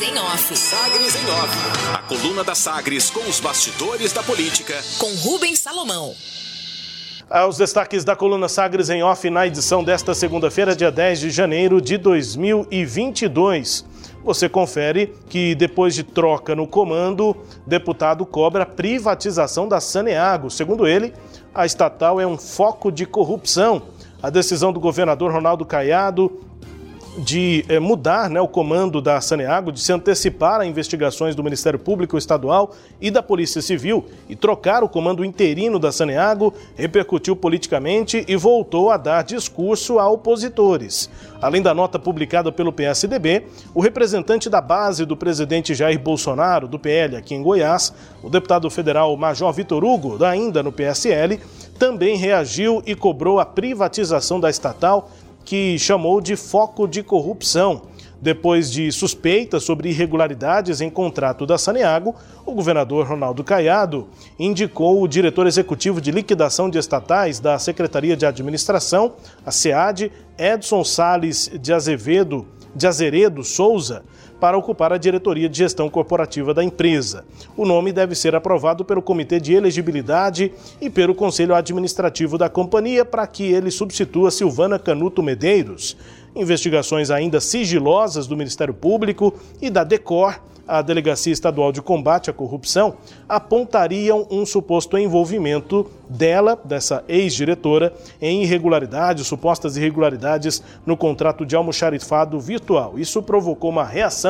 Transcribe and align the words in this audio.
Sagres 0.00 0.16
em 0.16 0.18
Off. 0.18 0.56
Sagres 0.56 1.14
em 1.14 1.30
Off. 1.30 1.58
A 1.92 1.98
coluna 1.98 2.42
da 2.42 2.54
Sagres 2.54 3.10
com 3.10 3.20
os 3.28 3.38
bastidores 3.38 4.14
da 4.14 4.22
política. 4.22 4.74
Com 4.98 5.12
Rubens 5.16 5.58
Salomão. 5.58 6.14
Os 7.46 7.58
destaques 7.58 8.02
da 8.02 8.16
coluna 8.16 8.48
Sagres 8.48 8.88
em 8.88 9.02
Off 9.02 9.28
na 9.28 9.46
edição 9.46 9.84
desta 9.84 10.14
segunda-feira, 10.14 10.74
dia 10.74 10.90
10 10.90 11.20
de 11.20 11.30
janeiro 11.30 11.82
de 11.82 11.98
2022. 11.98 13.84
Você 14.24 14.48
confere 14.48 15.14
que 15.28 15.54
depois 15.54 15.94
de 15.94 16.02
troca 16.02 16.56
no 16.56 16.66
comando, 16.66 17.36
deputado 17.66 18.24
cobra 18.24 18.64
privatização 18.64 19.68
da 19.68 19.80
Saneago. 19.80 20.50
Segundo 20.50 20.86
ele, 20.86 21.12
a 21.54 21.66
estatal 21.66 22.18
é 22.18 22.26
um 22.26 22.38
foco 22.38 22.90
de 22.90 23.04
corrupção. 23.04 23.82
A 24.22 24.30
decisão 24.30 24.72
do 24.72 24.80
governador 24.80 25.30
Ronaldo 25.30 25.66
Caiado 25.66 26.49
de 27.18 27.64
eh, 27.68 27.80
mudar 27.80 28.30
né, 28.30 28.40
o 28.40 28.46
comando 28.46 29.00
da 29.00 29.20
Saneago, 29.20 29.72
de 29.72 29.80
se 29.80 29.92
antecipar 29.92 30.60
a 30.60 30.66
investigações 30.66 31.34
do 31.34 31.42
Ministério 31.42 31.78
Público 31.78 32.16
Estadual 32.16 32.72
e 33.00 33.10
da 33.10 33.22
Polícia 33.22 33.60
Civil 33.60 34.06
e 34.28 34.36
trocar 34.36 34.84
o 34.84 34.88
comando 34.88 35.24
interino 35.24 35.78
da 35.78 35.90
Saneago, 35.90 36.54
repercutiu 36.76 37.34
politicamente 37.34 38.24
e 38.28 38.36
voltou 38.36 38.90
a 38.90 38.96
dar 38.96 39.24
discurso 39.24 39.98
a 39.98 40.08
opositores. 40.08 41.10
Além 41.42 41.62
da 41.62 41.74
nota 41.74 41.98
publicada 41.98 42.52
pelo 42.52 42.72
PSDB, 42.72 43.44
o 43.74 43.80
representante 43.80 44.48
da 44.48 44.60
base 44.60 45.04
do 45.04 45.16
presidente 45.16 45.74
Jair 45.74 45.98
Bolsonaro, 45.98 46.68
do 46.68 46.78
PL 46.78 47.16
aqui 47.16 47.34
em 47.34 47.42
Goiás, 47.42 47.92
o 48.22 48.28
deputado 48.28 48.70
federal 48.70 49.16
Major 49.16 49.52
Vitor 49.52 49.82
Hugo, 49.82 50.22
ainda 50.24 50.62
no 50.62 50.70
PSL, 50.70 51.40
também 51.78 52.14
reagiu 52.14 52.82
e 52.84 52.94
cobrou 52.94 53.40
a 53.40 53.46
privatização 53.46 54.38
da 54.38 54.50
estatal 54.50 55.10
que 55.50 55.76
chamou 55.80 56.20
de 56.20 56.36
foco 56.36 56.86
de 56.86 57.02
corrupção. 57.02 57.82
Depois 58.22 58.70
de 58.70 58.92
suspeitas 58.92 59.64
sobre 59.64 59.88
irregularidades 59.88 60.80
em 60.80 60.88
contrato 60.88 61.44
da 61.44 61.58
Saneago, 61.58 62.14
o 62.46 62.54
governador 62.54 63.04
Ronaldo 63.04 63.42
Caiado 63.42 64.06
indicou 64.38 65.02
o 65.02 65.08
diretor 65.08 65.48
executivo 65.48 66.00
de 66.00 66.12
liquidação 66.12 66.70
de 66.70 66.78
estatais 66.78 67.40
da 67.40 67.58
Secretaria 67.58 68.16
de 68.16 68.24
Administração, 68.24 69.14
a 69.44 69.50
SEAD, 69.50 70.12
Edson 70.38 70.84
Sales 70.84 71.50
de 71.60 71.72
Azevedo, 71.72 72.46
de 72.72 72.86
Azeredo 72.86 73.42
Souza, 73.42 74.04
para 74.40 74.56
ocupar 74.56 74.92
a 74.92 74.96
diretoria 74.96 75.48
de 75.48 75.58
gestão 75.58 75.90
corporativa 75.90 76.54
da 76.54 76.64
empresa. 76.64 77.24
O 77.56 77.66
nome 77.66 77.92
deve 77.92 78.14
ser 78.14 78.34
aprovado 78.34 78.84
pelo 78.84 79.02
Comitê 79.02 79.38
de 79.38 79.52
Elegibilidade 79.52 80.52
e 80.80 80.88
pelo 80.88 81.14
Conselho 81.14 81.54
Administrativo 81.54 82.38
da 82.38 82.48
companhia 82.48 83.04
para 83.04 83.26
que 83.26 83.44
ele 83.44 83.70
substitua 83.70 84.30
Silvana 84.30 84.78
Canuto 84.78 85.22
Medeiros. 85.22 85.96
Investigações 86.34 87.10
ainda 87.10 87.40
sigilosas 87.40 88.26
do 88.26 88.36
Ministério 88.36 88.72
Público 88.72 89.34
e 89.60 89.68
da 89.68 89.84
DECOR 89.84 90.40
a 90.70 90.82
Delegacia 90.82 91.32
Estadual 91.32 91.72
de 91.72 91.82
Combate 91.82 92.30
à 92.30 92.32
Corrupção 92.32 92.94
apontariam 93.28 94.24
um 94.30 94.46
suposto 94.46 94.96
envolvimento 94.96 95.90
dela, 96.08 96.56
dessa 96.64 97.02
ex-diretora, 97.08 97.92
em 98.22 98.44
irregularidades, 98.44 99.26
supostas 99.26 99.76
irregularidades 99.76 100.62
no 100.86 100.96
contrato 100.96 101.44
de 101.44 101.56
almoxarifado 101.56 102.38
virtual. 102.38 102.96
Isso 102.96 103.20
provocou 103.20 103.68
uma 103.68 103.84
reação 103.84 104.29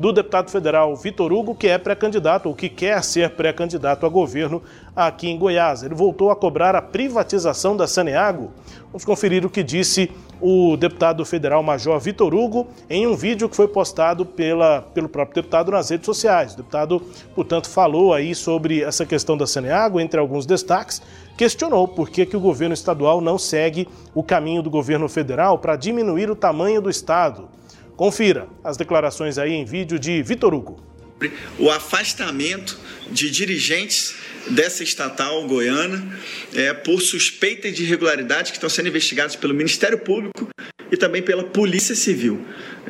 do 0.00 0.14
deputado 0.14 0.50
federal 0.50 0.96
Vitor 0.96 1.30
Hugo, 1.30 1.54
que 1.54 1.68
é 1.68 1.76
pré-candidato 1.76 2.48
ou 2.48 2.54
que 2.54 2.70
quer 2.70 3.04
ser 3.04 3.28
pré-candidato 3.32 4.06
a 4.06 4.08
governo 4.08 4.62
aqui 4.96 5.28
em 5.28 5.38
Goiás. 5.38 5.82
Ele 5.82 5.94
voltou 5.94 6.30
a 6.30 6.36
cobrar 6.36 6.74
a 6.74 6.80
privatização 6.80 7.76
da 7.76 7.86
Saneago. 7.86 8.50
Vamos 8.86 9.04
conferir 9.04 9.44
o 9.44 9.50
que 9.50 9.62
disse 9.62 10.10
o 10.40 10.74
deputado 10.78 11.22
federal 11.26 11.62
Major 11.62 12.00
Vitor 12.00 12.34
Hugo 12.34 12.68
em 12.88 13.06
um 13.06 13.14
vídeo 13.14 13.46
que 13.46 13.54
foi 13.54 13.68
postado 13.68 14.24
pela, 14.24 14.80
pelo 14.80 15.06
próprio 15.06 15.42
deputado 15.42 15.70
nas 15.70 15.90
redes 15.90 16.06
sociais. 16.06 16.54
O 16.54 16.56
deputado, 16.56 17.02
portanto, 17.34 17.68
falou 17.68 18.14
aí 18.14 18.34
sobre 18.34 18.82
essa 18.82 19.04
questão 19.04 19.36
da 19.36 19.46
Saneago, 19.46 20.00
entre 20.00 20.18
alguns 20.18 20.46
destaques, 20.46 21.02
questionou 21.36 21.86
por 21.86 22.08
que, 22.08 22.24
que 22.24 22.38
o 22.38 22.40
governo 22.40 22.72
estadual 22.72 23.20
não 23.20 23.36
segue 23.36 23.86
o 24.14 24.22
caminho 24.22 24.62
do 24.62 24.70
governo 24.70 25.10
federal 25.10 25.58
para 25.58 25.76
diminuir 25.76 26.30
o 26.30 26.34
tamanho 26.34 26.80
do 26.80 26.88
estado. 26.88 27.59
Confira 28.00 28.48
as 28.64 28.78
declarações 28.78 29.36
aí 29.36 29.52
em 29.52 29.62
vídeo 29.62 29.98
de 29.98 30.22
Vitor 30.22 30.54
Hugo. 30.54 30.82
O 31.58 31.68
afastamento 31.68 32.78
de 33.10 33.30
dirigentes 33.30 34.14
dessa 34.48 34.82
estatal 34.82 35.46
goiana 35.46 36.18
é, 36.54 36.72
por 36.72 37.02
suspeita 37.02 37.70
de 37.70 37.82
irregularidades 37.82 38.52
que 38.52 38.56
estão 38.56 38.70
sendo 38.70 38.88
investigadas 38.88 39.36
pelo 39.36 39.52
Ministério 39.52 39.98
Público 39.98 40.48
e 40.90 40.96
também 40.96 41.20
pela 41.20 41.44
Polícia 41.44 41.94
Civil. 41.94 42.42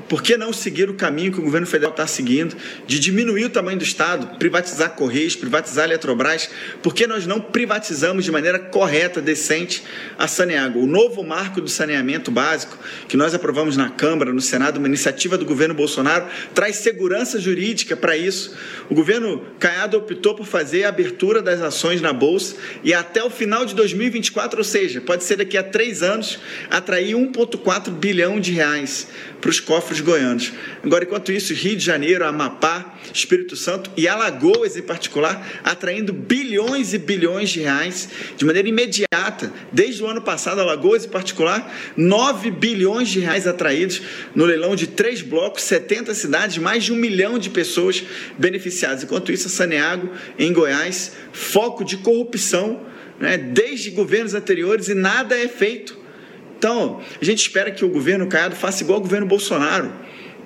Por 0.09 0.23
que 0.23 0.37
não 0.37 0.53
seguir 0.53 0.89
o 0.89 0.95
caminho 0.95 1.33
que 1.33 1.41
o 1.41 1.43
governo 1.43 1.67
federal 1.67 1.91
está 1.91 2.07
seguindo 2.07 2.57
de 2.87 3.01
diminuir 3.01 3.47
o 3.47 3.51
tamanho 3.51 3.79
do 3.79 3.85
Estado, 3.85 4.39
privatizar 4.39 4.91
Correios, 4.91 5.35
privatizar 5.35 5.87
Eletrobras? 5.87 6.49
Por 6.81 6.95
que 6.95 7.09
nós 7.09 7.27
não 7.27 7.41
privatizamos 7.41 8.25
de 8.25 8.31
maneira 8.31 8.59
correta, 8.59 9.21
decente, 9.21 9.83
a 10.17 10.29
Saneago? 10.29 10.81
O 10.81 10.87
novo 10.87 11.25
marco 11.25 11.61
do 11.61 11.69
saneamento 11.69 12.31
básico, 12.31 12.79
que 13.09 13.17
nós 13.17 13.35
aprovamos 13.35 13.77
na 13.77 13.91
Câmara, 13.91 14.33
no 14.33 14.41
Senado, 14.41 14.79
uma 14.79 14.87
iniciativa 14.87 15.37
do 15.37 15.45
governo 15.45 15.75
Bolsonaro, 15.75 16.27
traz 16.55 16.77
segurança 16.77 17.41
jurídica 17.41 17.97
para 17.97 18.17
isso. 18.17 18.55
O 18.89 18.95
governo 18.95 19.45
Caiado 19.59 19.97
optou 19.97 20.37
por 20.37 20.47
fazer 20.47 20.85
a 20.85 20.89
abertura 20.89 21.43
das 21.43 21.61
ações 21.61 22.01
na 22.01 22.13
Bolsa 22.13 22.55
e 22.85 22.95
até 22.95 23.25
o 23.25 23.31
final 23.31 23.65
de 23.65 23.75
2024, 23.75 24.59
ou 24.59 24.65
seja, 24.65 25.01
pode 25.01 25.25
ser 25.25 25.37
daqui 25.37 25.59
a 25.59 25.65
três 25.65 26.03
anos, 26.03 26.39
atrair 26.71 27.17
1,4 27.17 27.91
bilhão 27.91 28.39
de 28.39 28.53
reais 28.53 29.09
para 29.41 29.51
os 29.51 29.59
cofres 29.59 29.80
goianos. 30.01 30.53
Agora, 30.83 31.05
enquanto 31.05 31.33
isso, 31.33 31.55
Rio 31.55 31.77
de 31.77 31.85
Janeiro, 31.85 32.25
Amapá, 32.25 32.99
Espírito 33.13 33.57
Santo 33.57 33.91
e 33.97 34.07
Alagoas 34.07 34.77
em 34.77 34.83
particular, 34.83 35.61
atraindo 35.65 36.13
bilhões 36.13 36.93
e 36.93 36.99
bilhões 36.99 37.51
de 37.51 37.61
reais 37.61 38.09
de 38.37 38.45
maneira 38.45 38.69
imediata. 38.69 39.53
Desde 39.73 40.03
o 40.03 40.07
ano 40.07 40.23
passado, 40.23 40.61
Alagoas 40.61 41.05
em 41.05 41.09
particular, 41.09 41.73
9 41.97 42.51
bilhões 42.51 43.09
de 43.09 43.21
reais 43.21 43.47
atraídos 43.47 44.03
no 44.35 44.45
leilão 44.45 44.77
de 44.77 44.87
três 44.87 45.23
blocos, 45.23 45.63
70 45.63 46.15
cidades, 46.15 46.59
mais 46.59 46.85
de 46.85 46.93
um 46.93 46.97
milhão 46.97 47.39
de 47.39 47.51
pessoas 47.51 48.03
beneficiadas. 48.37 49.05
Enquanto 49.05 49.33
isso, 49.33 49.49
Saneago, 49.49 50.11
em 50.39 50.53
Goiás, 50.53 51.13
foco 51.33 51.85
de 51.85 51.97
corrupção 51.99 52.89
né, 53.21 53.37
desde 53.37 53.91
governos 53.91 54.35
anteriores 54.35 54.89
e 54.89 54.95
nada 54.95 55.39
é 55.39 55.47
feito. 55.47 56.00
Então, 56.61 57.01
a 57.19 57.25
gente 57.25 57.39
espera 57.39 57.71
que 57.71 57.83
o 57.83 57.89
governo 57.89 58.27
Caiado 58.27 58.55
faça 58.55 58.83
igual 58.83 58.99
o 58.99 59.01
governo 59.01 59.27
Bolsonaro, 59.27 59.91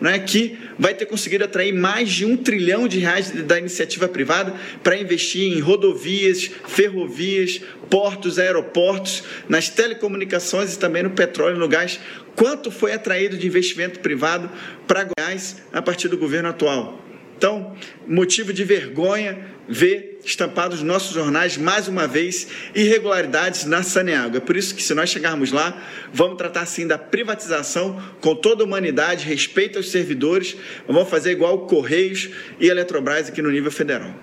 né, 0.01 0.17
que 0.21 0.57
vai 0.79 0.95
ter 0.95 1.07
conseguido 1.07 1.43
atrair 1.43 1.75
mais 1.75 2.09
de 2.09 2.25
um 2.25 2.37
trilhão 2.37 2.87
de 2.87 3.01
reais 3.01 3.33
da 3.33 3.59
iniciativa 3.59 4.07
privada 4.07 4.55
para 4.81 4.97
investir 4.97 5.53
em 5.53 5.59
rodovias, 5.59 6.49
ferrovias, 6.69 7.61
portos, 7.91 8.39
aeroportos, 8.39 9.25
nas 9.49 9.69
telecomunicações 9.69 10.75
e 10.75 10.79
também 10.79 11.03
no 11.03 11.11
petróleo 11.11 11.57
e 11.57 11.59
no 11.59 11.67
gás. 11.67 11.99
Quanto 12.37 12.71
foi 12.71 12.93
atraído 12.93 13.37
de 13.37 13.49
investimento 13.49 13.99
privado 13.99 14.49
para 14.87 15.09
Goiás 15.19 15.57
a 15.73 15.83
partir 15.83 16.07
do 16.07 16.17
governo 16.17 16.49
atual? 16.49 17.05
Então, 17.37 17.75
motivo 18.07 18.53
de 18.53 18.63
vergonha 18.63 19.37
ver 19.69 20.21
estampados 20.25 20.79
nos 20.81 20.89
nossos 20.89 21.15
jornais, 21.15 21.57
mais 21.57 21.87
uma 21.89 22.07
vez, 22.07 22.49
irregularidades 22.75 23.65
na 23.65 23.83
Saneago. 23.83 24.37
É 24.37 24.41
por 24.41 24.57
isso 24.57 24.75
que, 24.75 24.83
se 24.83 24.95
nós 24.95 25.11
chegarmos 25.11 25.53
lá, 25.53 25.77
vamos 26.13 26.39
tratar 26.39 26.67
sim 26.67 26.87
da 26.87 26.97
privatização 26.97 28.01
com 28.21 28.35
toda 28.35 28.63
a 28.63 28.67
humanidade, 28.67 29.27
respeito 29.27 29.79
aos 29.79 29.91
servidores, 29.91 30.57
vamos 30.87 31.09
fazer 31.09 31.33
igual 31.33 31.67
Correios 31.67 32.31
e 32.59 32.69
Eletrobras 32.69 33.29
aqui 33.29 33.43
no 33.43 33.51
nível 33.51 33.71
federal. 33.71 34.15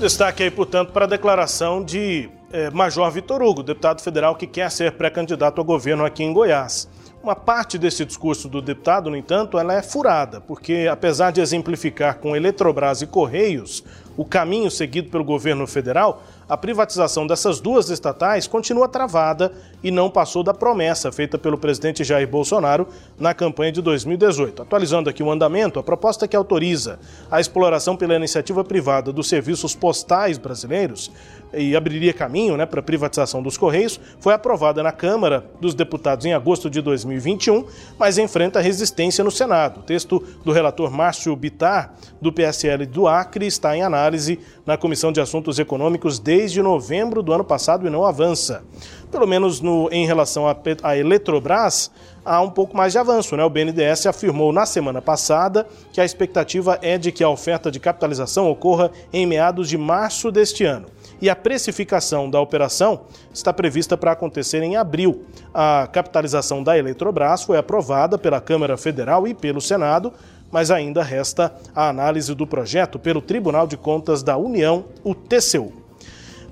Destaque 0.00 0.44
aí, 0.44 0.50
portanto, 0.50 0.92
para 0.92 1.04
a 1.04 1.08
declaração 1.08 1.84
de 1.84 2.30
eh, 2.52 2.70
Major 2.70 3.10
Vitor 3.10 3.42
Hugo, 3.42 3.62
deputado 3.62 4.00
federal 4.00 4.36
que 4.36 4.46
quer 4.46 4.70
ser 4.70 4.92
pré-candidato 4.92 5.58
ao 5.58 5.64
governo 5.64 6.04
aqui 6.04 6.22
em 6.22 6.32
Goiás. 6.32 6.88
Uma 7.20 7.34
parte 7.34 7.78
desse 7.78 8.04
discurso 8.04 8.48
do 8.48 8.62
deputado, 8.62 9.10
no 9.10 9.16
entanto, 9.16 9.58
ela 9.58 9.74
é 9.74 9.82
furada, 9.82 10.40
porque 10.40 10.88
apesar 10.90 11.32
de 11.32 11.40
exemplificar 11.40 12.18
com 12.18 12.36
Eletrobras 12.36 13.02
e 13.02 13.06
Correios 13.08 13.82
o 14.16 14.24
caminho 14.24 14.70
seguido 14.70 15.10
pelo 15.10 15.24
governo 15.24 15.64
federal, 15.66 16.22
a 16.48 16.56
privatização 16.56 17.24
dessas 17.24 17.60
duas 17.60 17.88
estatais 17.88 18.48
continua 18.48 18.88
travada 18.88 19.52
e 19.82 19.92
não 19.92 20.10
passou 20.10 20.42
da 20.42 20.52
promessa 20.52 21.12
feita 21.12 21.38
pelo 21.38 21.58
presidente 21.58 22.02
Jair 22.02 22.26
Bolsonaro 22.26 22.88
na 23.16 23.32
campanha 23.32 23.70
de 23.70 23.80
2018. 23.80 24.62
Atualizando 24.62 25.08
aqui 25.08 25.22
o 25.22 25.30
andamento, 25.30 25.78
a 25.78 25.84
proposta 25.84 26.26
que 26.26 26.34
autoriza 26.34 26.98
a 27.30 27.40
exploração 27.40 27.96
pela 27.96 28.16
iniciativa 28.16 28.64
privada 28.64 29.12
dos 29.12 29.28
serviços 29.28 29.74
postais 29.74 30.36
brasileiros 30.36 31.12
e 31.52 31.76
abriria 31.76 32.12
caminho 32.12 32.56
né, 32.56 32.66
para 32.66 32.80
a 32.80 32.82
privatização 32.82 33.42
dos 33.42 33.56
Correios 33.56 34.00
foi 34.20 34.32
aprovada 34.32 34.82
na 34.82 34.92
Câmara 34.92 35.44
dos 35.60 35.74
Deputados 35.74 36.26
em 36.26 36.32
agosto 36.32 36.68
de 36.68 36.80
2021, 36.80 37.64
mas 37.98 38.18
enfrenta 38.18 38.60
resistência 38.60 39.24
no 39.24 39.30
Senado. 39.30 39.80
O 39.80 39.82
texto 39.82 40.22
do 40.44 40.52
relator 40.52 40.90
Márcio 40.90 41.34
Bitar, 41.34 41.94
do 42.20 42.32
PSL 42.32 42.86
do 42.86 43.06
Acre, 43.06 43.46
está 43.46 43.76
em 43.76 43.82
análise 43.82 44.38
na 44.66 44.76
Comissão 44.76 45.12
de 45.12 45.20
Assuntos 45.20 45.58
Econômicos 45.58 46.18
desde 46.18 46.62
novembro 46.62 47.22
do 47.22 47.32
ano 47.32 47.44
passado 47.44 47.86
e 47.86 47.90
não 47.90 48.04
avança. 48.04 48.62
Pelo 49.10 49.26
menos 49.26 49.60
no, 49.60 49.88
em 49.90 50.06
relação 50.06 50.46
à 50.46 50.96
Eletrobras, 50.96 51.90
há 52.28 52.42
um 52.42 52.50
pouco 52.50 52.76
mais 52.76 52.92
de 52.92 52.98
avanço. 52.98 53.34
Né? 53.36 53.42
O 53.42 53.50
BNDES 53.50 54.06
afirmou 54.06 54.52
na 54.52 54.66
semana 54.66 55.00
passada 55.00 55.66
que 55.92 56.00
a 56.00 56.04
expectativa 56.04 56.78
é 56.82 56.98
de 56.98 57.10
que 57.10 57.24
a 57.24 57.28
oferta 57.28 57.70
de 57.70 57.80
capitalização 57.80 58.50
ocorra 58.50 58.90
em 59.12 59.26
meados 59.26 59.68
de 59.68 59.78
março 59.78 60.30
deste 60.30 60.64
ano. 60.64 60.86
E 61.20 61.28
a 61.28 61.34
precificação 61.34 62.30
da 62.30 62.40
operação 62.40 63.00
está 63.32 63.52
prevista 63.52 63.96
para 63.96 64.12
acontecer 64.12 64.62
em 64.62 64.76
abril. 64.76 65.24
A 65.52 65.88
capitalização 65.90 66.62
da 66.62 66.78
Eletrobras 66.78 67.42
foi 67.42 67.58
aprovada 67.58 68.16
pela 68.16 68.40
Câmara 68.40 68.76
Federal 68.76 69.26
e 69.26 69.34
pelo 69.34 69.60
Senado, 69.60 70.12
mas 70.52 70.70
ainda 70.70 71.02
resta 71.02 71.52
a 71.74 71.88
análise 71.88 72.34
do 72.34 72.46
projeto 72.46 72.98
pelo 72.98 73.20
Tribunal 73.20 73.66
de 73.66 73.76
Contas 73.76 74.22
da 74.22 74.36
União, 74.36 74.84
o 75.02 75.14
TCU 75.14 75.77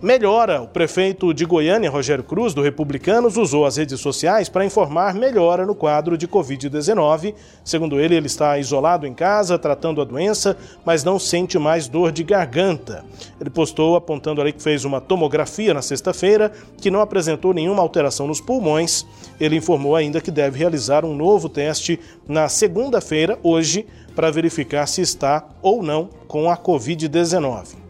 melhora. 0.02 0.62
O 0.62 0.68
prefeito 0.68 1.32
de 1.32 1.44
Goiânia, 1.44 1.90
Rogério 1.90 2.24
Cruz, 2.24 2.54
do 2.54 2.62
Republicanos, 2.62 3.36
usou 3.36 3.64
as 3.64 3.76
redes 3.76 4.00
sociais 4.00 4.48
para 4.48 4.64
informar 4.64 5.14
melhora 5.14 5.64
no 5.64 5.74
quadro 5.74 6.16
de 6.18 6.28
Covid-19. 6.28 7.34
Segundo 7.64 8.00
ele, 8.00 8.14
ele 8.14 8.26
está 8.26 8.58
isolado 8.58 9.06
em 9.06 9.14
casa, 9.14 9.58
tratando 9.58 10.00
a 10.00 10.04
doença, 10.04 10.56
mas 10.84 11.04
não 11.04 11.18
sente 11.18 11.58
mais 11.58 11.88
dor 11.88 12.12
de 12.12 12.22
garganta. 12.22 13.04
Ele 13.40 13.50
postou 13.50 13.96
apontando 13.96 14.40
ali 14.40 14.52
que 14.52 14.62
fez 14.62 14.84
uma 14.84 15.00
tomografia 15.00 15.72
na 15.72 15.82
sexta-feira, 15.82 16.52
que 16.80 16.90
não 16.90 17.00
apresentou 17.00 17.54
nenhuma 17.54 17.82
alteração 17.82 18.26
nos 18.26 18.40
pulmões. 18.40 19.06
Ele 19.40 19.56
informou 19.56 19.96
ainda 19.96 20.20
que 20.20 20.30
deve 20.30 20.58
realizar 20.58 21.04
um 21.04 21.14
novo 21.14 21.48
teste 21.48 21.98
na 22.28 22.48
segunda-feira, 22.48 23.38
hoje, 23.42 23.86
para 24.14 24.30
verificar 24.30 24.86
se 24.86 25.00
está 25.00 25.44
ou 25.62 25.82
não 25.82 26.08
com 26.26 26.50
a 26.50 26.56
Covid-19. 26.56 27.85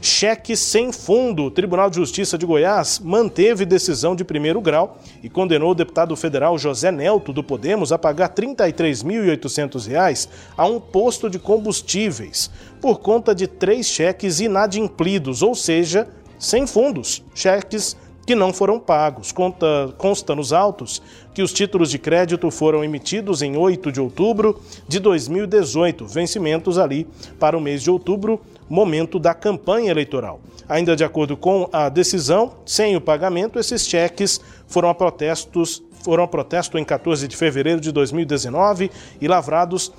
Cheque 0.00 0.56
sem 0.56 0.92
fundo. 0.92 1.44
O 1.44 1.50
Tribunal 1.50 1.90
de 1.90 1.96
Justiça 1.96 2.38
de 2.38 2.46
Goiás 2.46 2.98
manteve 2.98 3.66
decisão 3.66 4.16
de 4.16 4.24
primeiro 4.24 4.60
grau 4.60 4.98
e 5.22 5.28
condenou 5.28 5.72
o 5.72 5.74
deputado 5.74 6.16
federal 6.16 6.56
José 6.56 6.90
Nelto 6.90 7.34
do 7.34 7.44
Podemos 7.44 7.92
a 7.92 7.98
pagar 7.98 8.28
R$ 8.30 8.46
33.800 8.46 10.28
a 10.56 10.66
um 10.66 10.80
posto 10.80 11.28
de 11.28 11.38
combustíveis 11.38 12.50
por 12.80 13.00
conta 13.00 13.34
de 13.34 13.46
três 13.46 13.86
cheques 13.86 14.40
inadimplidos, 14.40 15.42
ou 15.42 15.54
seja, 15.54 16.08
sem 16.38 16.66
fundos, 16.66 17.22
cheques 17.34 17.94
que 18.26 18.34
não 18.34 18.52
foram 18.52 18.78
pagos. 18.78 19.32
Conta, 19.32 19.92
consta 19.98 20.34
nos 20.34 20.52
autos 20.52 21.02
que 21.34 21.42
os 21.42 21.52
títulos 21.52 21.90
de 21.90 21.98
crédito 21.98 22.50
foram 22.50 22.84
emitidos 22.84 23.42
em 23.42 23.56
8 23.56 23.92
de 23.92 24.00
outubro 24.00 24.60
de 24.88 24.98
2018, 24.98 26.06
vencimentos 26.06 26.78
ali 26.78 27.06
para 27.38 27.58
o 27.58 27.60
mês 27.60 27.82
de 27.82 27.90
outubro, 27.90 28.40
momento 28.70 29.18
da 29.18 29.34
campanha 29.34 29.90
eleitoral. 29.90 30.40
Ainda 30.68 30.94
de 30.94 31.02
acordo 31.02 31.36
com 31.36 31.68
a 31.72 31.88
decisão, 31.88 32.54
sem 32.64 32.94
o 32.94 33.00
pagamento, 33.00 33.58
esses 33.58 33.84
cheques 33.84 34.40
foram 34.68 34.88
a 34.88 34.94
protestos 34.94 35.82
foram 36.02 36.24
a 36.24 36.28
protesto 36.28 36.78
em 36.78 36.84
14 36.84 37.28
de 37.28 37.36
fevereiro 37.36 37.78
de 37.78 37.92
2019 37.92 38.90
e 39.20 39.28
lavrados 39.28 39.92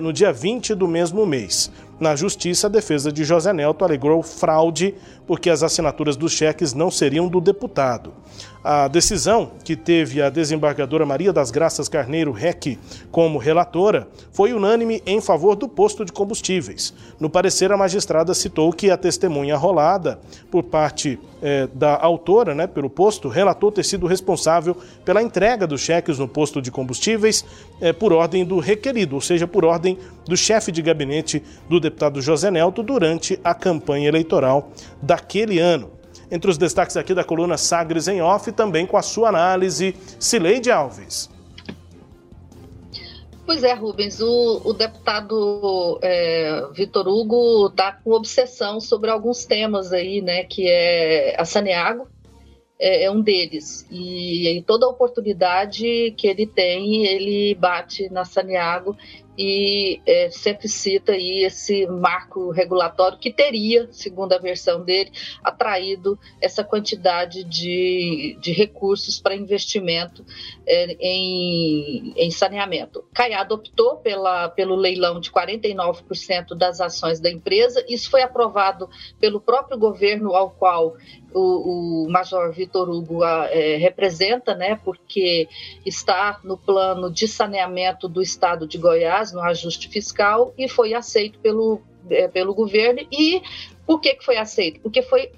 no 0.00 0.12
dia 0.12 0.32
20 0.32 0.72
do 0.74 0.86
mesmo 0.86 1.26
mês. 1.26 1.68
Na 2.00 2.14
justiça, 2.14 2.68
a 2.68 2.70
defesa 2.70 3.10
de 3.10 3.24
José 3.24 3.52
Nelto 3.52 3.84
alegou 3.84 4.22
fraude 4.22 4.94
porque 5.26 5.50
as 5.50 5.62
assinaturas 5.64 6.16
dos 6.16 6.32
cheques 6.32 6.72
não 6.72 6.90
seriam 6.90 7.28
do 7.28 7.40
deputado. 7.40 8.14
A 8.62 8.86
decisão, 8.86 9.52
que 9.64 9.74
teve 9.74 10.20
a 10.22 10.30
desembargadora 10.30 11.06
Maria 11.06 11.32
das 11.32 11.50
Graças 11.50 11.88
Carneiro 11.88 12.32
Reck 12.32 12.78
como 13.10 13.38
relatora, 13.38 14.08
foi 14.30 14.52
unânime 14.52 15.02
em 15.06 15.20
favor 15.20 15.56
do 15.56 15.68
posto 15.68 16.04
de 16.04 16.12
combustíveis. 16.12 16.92
No 17.18 17.30
parecer, 17.30 17.72
a 17.72 17.76
magistrada 17.76 18.34
citou 18.34 18.72
que 18.72 18.90
a 18.90 18.96
testemunha 18.96 19.56
rolada 19.56 20.20
por 20.50 20.64
parte 20.64 21.18
eh, 21.40 21.68
da 21.72 21.96
autora, 21.96 22.54
né, 22.54 22.66
pelo 22.66 22.90
posto, 22.90 23.28
relatou 23.28 23.70
ter 23.70 23.84
sido 23.84 24.06
responsável 24.06 24.76
pela 25.04 25.22
entrega 25.22 25.66
dos 25.66 25.80
cheques 25.80 26.18
no 26.18 26.26
posto 26.26 26.60
de 26.60 26.70
combustíveis 26.70 27.44
eh, 27.80 27.92
por 27.92 28.12
ordem 28.12 28.44
do 28.44 28.58
requerido, 28.58 29.14
ou 29.14 29.20
seja, 29.20 29.46
por 29.46 29.64
ordem 29.64 29.98
do 30.26 30.36
chefe 30.36 30.72
de 30.72 30.82
gabinete 30.82 31.42
do 31.68 31.78
deputado 31.88 32.20
José 32.20 32.50
Nelto 32.50 32.82
durante 32.82 33.38
a 33.42 33.54
campanha 33.54 34.08
eleitoral 34.08 34.70
daquele 35.02 35.58
ano. 35.58 35.90
Entre 36.30 36.50
os 36.50 36.58
destaques 36.58 36.96
aqui 36.96 37.14
da 37.14 37.24
coluna 37.24 37.56
Sagres 37.56 38.06
em 38.06 38.20
Off, 38.20 38.52
também 38.52 38.86
com 38.86 38.96
a 38.96 39.02
sua 39.02 39.30
análise, 39.30 39.96
Cileide 40.18 40.70
Alves. 40.70 41.30
Pois 43.46 43.64
é, 43.64 43.72
Rubens, 43.72 44.20
o, 44.20 44.60
o 44.62 44.74
deputado 44.74 45.98
é, 46.02 46.68
Vitor 46.74 47.08
Hugo 47.08 47.68
está 47.68 47.92
com 47.92 48.10
obsessão 48.10 48.78
sobre 48.78 49.10
alguns 49.10 49.46
temas 49.46 49.90
aí, 49.90 50.20
né, 50.20 50.44
que 50.44 50.68
é 50.68 51.34
a 51.40 51.46
Saneago, 51.46 52.06
é, 52.78 53.04
é 53.04 53.10
um 53.10 53.22
deles. 53.22 53.86
E 53.90 54.48
em 54.48 54.62
toda 54.62 54.86
oportunidade 54.86 56.12
que 56.18 56.26
ele 56.26 56.46
tem, 56.46 57.06
ele 57.06 57.54
bate 57.54 58.10
na 58.10 58.26
Saniago 58.26 58.94
e 59.38 60.02
é, 60.04 60.30
sempre 60.30 60.68
cita 60.68 61.12
aí 61.12 61.44
esse 61.44 61.86
marco 61.86 62.50
regulatório 62.50 63.18
que 63.18 63.32
teria, 63.32 63.88
segundo 63.92 64.32
a 64.32 64.38
versão 64.38 64.82
dele, 64.82 65.12
atraído 65.44 66.18
essa 66.40 66.64
quantidade 66.64 67.44
de, 67.44 68.36
de 68.40 68.50
recursos 68.50 69.20
para 69.20 69.36
investimento 69.36 70.26
é, 70.66 70.96
em, 71.00 72.12
em 72.16 72.30
saneamento. 72.32 73.04
Caiado 73.14 73.54
optou 73.54 73.98
pela, 73.98 74.48
pelo 74.48 74.74
leilão 74.74 75.20
de 75.20 75.30
49% 75.30 76.56
das 76.56 76.80
ações 76.80 77.20
da 77.20 77.30
empresa, 77.30 77.84
isso 77.88 78.10
foi 78.10 78.22
aprovado 78.22 78.90
pelo 79.20 79.40
próprio 79.40 79.78
governo 79.78 80.34
ao 80.34 80.50
qual 80.50 80.96
o, 81.32 82.06
o 82.06 82.10
Major 82.10 82.52
Vitor 82.52 82.88
Hugo 82.88 83.24
é, 83.24 83.76
representa, 83.76 84.54
né, 84.54 84.80
porque 84.84 85.48
está 85.84 86.40
no 86.42 86.56
plano 86.56 87.10
de 87.10 87.28
saneamento 87.28 88.08
do 88.08 88.22
estado 88.22 88.66
de 88.66 88.78
Goiás, 88.78 89.27
no 89.32 89.40
ajuste 89.40 89.88
fiscal, 89.88 90.52
e 90.56 90.68
foi 90.68 90.94
aceito 90.94 91.38
pelo, 91.40 91.80
é, 92.10 92.28
pelo 92.28 92.54
governo 92.54 93.06
e 93.10 93.42
por 93.88 94.02
que, 94.02 94.16
que 94.16 94.22
foi 94.22 94.36
aceito? 94.36 94.80
Porque 94.82 95.00
foi, 95.00 95.32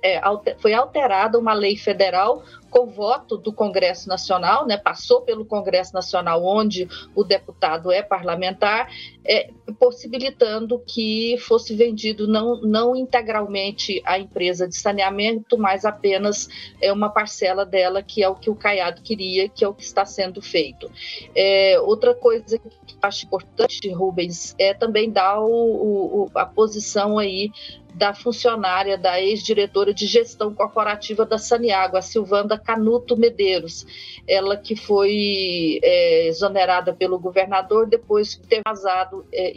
é, 0.00 0.20
foi 0.58 0.72
alterada 0.72 1.36
uma 1.36 1.52
lei 1.52 1.76
federal 1.76 2.44
com 2.70 2.86
voto 2.86 3.36
do 3.36 3.52
Congresso 3.52 4.08
Nacional, 4.08 4.64
né, 4.64 4.76
passou 4.76 5.22
pelo 5.22 5.44
Congresso 5.44 5.92
Nacional, 5.92 6.44
onde 6.44 6.86
o 7.16 7.24
deputado 7.24 7.90
é 7.90 8.02
parlamentar, 8.02 8.88
é, 9.24 9.50
possibilitando 9.76 10.78
que 10.86 11.36
fosse 11.38 11.74
vendido 11.74 12.28
não, 12.28 12.60
não 12.60 12.94
integralmente 12.94 14.00
a 14.04 14.20
empresa 14.20 14.68
de 14.68 14.76
saneamento, 14.76 15.58
mas 15.58 15.84
apenas 15.84 16.48
é, 16.80 16.92
uma 16.92 17.08
parcela 17.08 17.66
dela, 17.66 18.04
que 18.04 18.22
é 18.22 18.28
o 18.28 18.36
que 18.36 18.50
o 18.50 18.54
Caiado 18.54 19.02
queria, 19.02 19.48
que 19.48 19.64
é 19.64 19.68
o 19.68 19.74
que 19.74 19.82
está 19.82 20.04
sendo 20.04 20.40
feito. 20.40 20.88
É, 21.34 21.80
outra 21.80 22.14
coisa 22.14 22.56
que 22.58 22.96
acho 23.02 23.26
importante, 23.26 23.88
Rubens, 23.90 24.54
é 24.58 24.74
também 24.74 25.10
dar 25.10 25.40
o, 25.40 25.48
o, 25.48 26.30
a 26.34 26.46
posição 26.46 27.18
aí 27.18 27.50
da 27.96 28.12
funcionária, 28.12 28.98
da 28.98 29.20
ex-diretora 29.20 29.94
de 29.94 30.06
gestão 30.06 30.54
corporativa 30.54 31.24
da 31.24 31.38
Saniago, 31.38 31.96
a 31.96 32.02
Silvanda 32.02 32.58
Canuto 32.58 33.16
Medeiros. 33.16 33.86
Ela 34.28 34.54
que 34.54 34.76
foi 34.76 35.80
é, 35.82 36.28
exonerada 36.28 36.92
pelo 36.92 37.18
governador 37.18 37.86
depois 37.86 38.32
de 38.32 38.40
ter 38.40 38.60
vazado 38.66 39.24
é, 39.32 39.50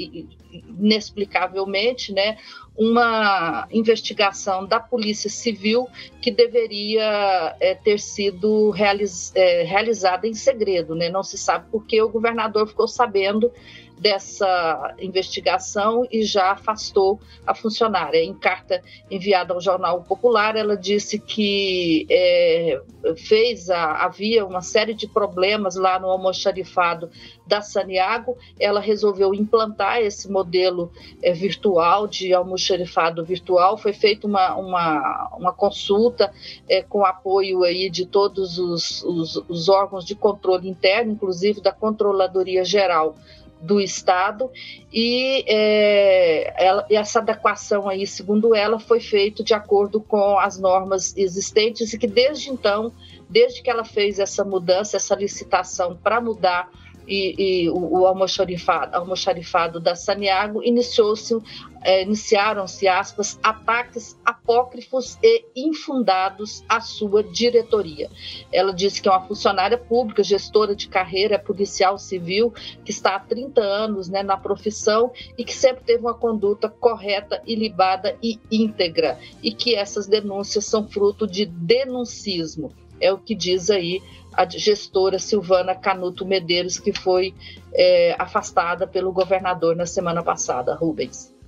inexplicavelmente, 0.52 2.14
né, 2.14 2.38
uma 2.78 3.68
investigação 3.72 4.66
da 4.66 4.80
Polícia 4.80 5.30
Civil 5.30 5.86
que 6.22 6.32
deveria 6.32 7.58
é, 7.60 7.76
ter 7.76 8.00
sido 8.00 8.70
realiz, 8.70 9.34
é, 9.36 9.64
realizada 9.64 10.26
em 10.26 10.34
segredo, 10.34 10.96
né? 10.96 11.10
Não 11.10 11.22
se 11.22 11.38
sabe 11.38 11.66
porque 11.70 12.02
o 12.02 12.08
governador 12.08 12.66
ficou 12.70 12.88
sabendo 12.88 13.52
dessa 14.00 14.96
investigação 15.00 16.08
e 16.10 16.24
já 16.24 16.52
afastou 16.52 17.20
a 17.46 17.54
funcionária. 17.54 18.24
Em 18.24 18.34
carta 18.34 18.82
enviada 19.12 19.54
ao 19.54 19.60
Jornal 19.60 20.02
Popular, 20.04 20.56
ela 20.56 20.78
disse 20.78 21.20
que 21.20 22.08
é, 22.10 22.82
fez 23.18 23.70
a, 23.70 24.06
havia 24.06 24.46
uma 24.46 24.62
série 24.62 24.94
de 24.94 25.06
problemas 25.06 25.76
lá 25.76 26.00
no 26.00 26.08
almoxarifado 26.10 27.10
da 27.46 27.62
Saniago. 27.62 28.38
Ela 28.58 28.80
resolveu 28.80 29.34
implantar 29.34 30.00
esse 30.00 30.32
modelo 30.32 30.92
é, 31.22 31.34
virtual 31.34 32.08
de 32.08 32.34
almoxarifado 32.34 33.26
virtual. 33.26 33.78
Foi 33.78 33.92
feita 33.92 34.26
uma, 34.26 34.56
uma, 34.56 35.30
uma 35.38 35.52
consulta 35.52 36.32
é, 36.70 36.82
com 36.82 37.04
apoio 37.04 37.64
aí 37.64 37.90
de 37.90 38.06
todos 38.06 38.58
os, 38.58 39.04
os, 39.04 39.36
os 39.50 39.68
órgãos 39.68 40.06
de 40.06 40.16
controle 40.16 40.70
interno, 40.70 41.12
inclusive 41.12 41.60
da 41.60 41.74
Controladoria 41.74 42.64
Geral 42.64 43.18
do 43.62 43.80
Estado 43.80 44.50
e 44.92 45.44
é, 45.48 46.54
ela, 46.64 46.86
essa 46.90 47.20
adequação 47.20 47.90
aí, 47.90 48.08
segundo 48.08 48.56
ela, 48.56 48.80
foi 48.80 49.00
feita 49.00 49.44
de 49.44 49.54
acordo 49.54 50.00
com 50.00 50.40
as 50.40 50.58
normas 50.58 51.16
existentes 51.18 51.94
e 51.94 51.98
que 51.98 52.08
desde 52.08 52.50
então, 52.50 52.92
desde 53.30 53.62
que 53.62 53.70
ela 53.70 53.84
fez 53.84 54.20
essa 54.20 54.44
mudança, 54.46 54.98
essa 54.98 55.16
licitação 55.16 55.98
para 56.02 56.22
mudar 56.22 56.70
e, 57.08 57.64
e 57.66 57.70
o, 57.70 58.00
o 58.00 58.06
almoxarifado, 58.06 58.96
almoxarifado 58.96 59.80
da 59.80 59.96
Saniago, 59.96 60.64
iniciou-se 60.64 61.36
é, 61.82 62.04
iniciaram-se, 62.04 62.88
aspas, 62.88 63.40
ataques 63.42 64.18
apócrifos 64.50 65.16
e 65.22 65.46
infundados 65.56 66.64
à 66.68 66.82
sua 66.82 67.24
diretoria. 67.24 68.10
Ela 68.52 68.74
disse 68.74 69.00
que 69.00 69.08
é 69.08 69.12
uma 69.12 69.28
funcionária 69.28 69.78
pública, 69.78 70.24
gestora 70.24 70.76
de 70.76 70.88
carreira, 70.88 71.38
policial 71.38 72.00
civil, 72.00 72.52
que 72.84 72.90
está 72.90 73.16
há 73.16 73.20
30 73.20 73.62
anos 73.62 74.10
né, 74.10 74.24
na 74.24 74.36
profissão 74.36 75.12
e 75.38 75.44
que 75.44 75.54
sempre 75.54 75.84
teve 75.84 76.00
uma 76.02 76.16
conduta 76.16 76.68
correta, 76.68 77.42
ilibada 77.46 78.18
e 78.24 78.40
íntegra, 78.50 79.20
e 79.44 79.54
que 79.54 79.76
essas 79.76 80.08
denúncias 80.08 80.66
são 80.66 80.90
fruto 80.90 81.28
de 81.28 81.46
denuncismo. 81.46 82.74
É 83.00 83.14
o 83.14 83.20
que 83.20 83.36
diz 83.36 83.70
aí 83.70 84.02
a 84.34 84.50
gestora 84.50 85.20
Silvana 85.20 85.76
Canuto 85.76 86.26
Medeiros, 86.26 86.80
que 86.80 86.92
foi 86.92 87.36
é, 87.74 88.16
afastada 88.18 88.88
pelo 88.88 89.12
governador 89.12 89.76
na 89.76 89.86
semana 89.86 90.24
passada, 90.24 90.74
Rubens. 90.74 91.39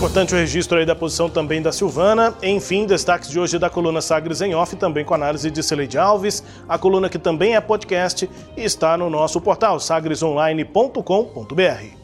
Importante 0.00 0.34
o 0.34 0.38
registro 0.38 0.78
aí 0.78 0.86
da 0.86 0.96
posição 0.96 1.28
também 1.28 1.60
da 1.60 1.70
Silvana. 1.70 2.34
Enfim, 2.42 2.86
destaques 2.86 3.28
de 3.28 3.38
hoje 3.38 3.58
da 3.58 3.68
coluna 3.68 4.00
Sagres 4.00 4.40
em 4.40 4.54
Off, 4.54 4.74
também 4.74 5.04
com 5.04 5.12
análise 5.12 5.50
de 5.50 5.62
Celeide 5.62 5.98
Alves. 5.98 6.42
A 6.66 6.78
coluna 6.78 7.10
que 7.10 7.18
também 7.18 7.54
é 7.54 7.60
podcast 7.60 8.26
e 8.56 8.64
está 8.64 8.96
no 8.96 9.10
nosso 9.10 9.38
portal 9.42 9.78
sagresonline.com.br. 9.78 12.00